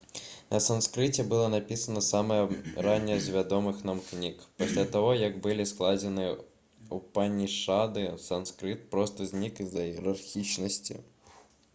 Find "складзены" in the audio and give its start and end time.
5.73-6.25